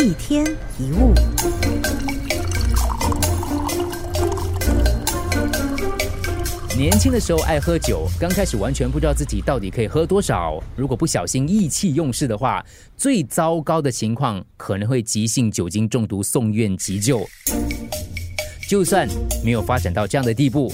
[0.00, 0.46] 一天
[0.78, 1.12] 一物。
[6.76, 10.62] 年轻的时候爱喝酒，刚开始完全不知道自己到底可以喝多少。
[10.76, 12.64] 如果不小心意气用事的话，
[12.96, 17.28] 最糟糕的情况可能会急性酒精中毒送院急救。
[18.68, 19.08] 就算
[19.44, 20.72] 没有发展到这样的地步，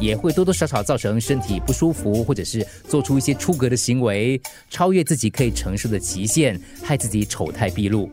[0.00, 8.10] 也会多多少少造成身体不舒服，或者是做出一些出格的行为，超越自己可以承受的极限，害自己丑态毕露。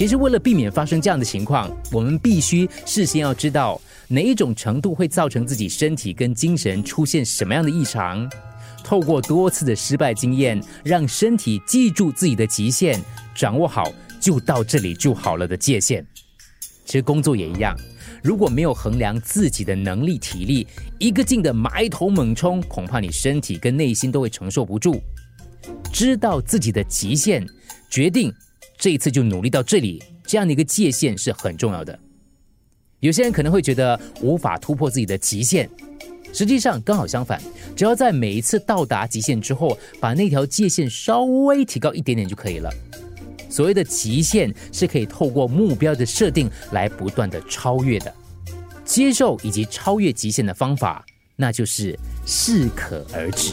[0.00, 3.78] 其实，为了避免发生这样的情况，我们必须事先要知道
[4.08, 8.26] 哪一种程度会造成自己身体跟精神出现什么样的异常。
[8.82, 12.98] 透过多次的失败经验，让身体记住自己的极限，
[13.34, 16.02] 掌握好就到这里就好了的界限。
[16.86, 17.76] 其实工作也一样，
[18.22, 20.66] 如果没有衡量自己的能力、体力，
[20.98, 24.98] 一个劲的埋头猛冲，恐怕你身体跟内心都会承受不住。
[25.92, 27.46] 知道自己的极限，
[27.90, 28.32] 决定。
[28.80, 31.96] 这一次就努力到这里，这样的一个界限是很重要的。
[33.00, 35.68] 有些人可能会觉得无法突破自己的极限，
[36.32, 37.38] 实际上刚好相反，
[37.76, 42.72] 只要在每一次到达极限之后，把那条界限稍微提高一点点就可以了。
[43.50, 48.14] 所谓的极限是可以透过目标的设定来不断的超越的。
[48.82, 51.04] 接受以及超越极限的方法，
[51.36, 53.52] 那就是适可而止。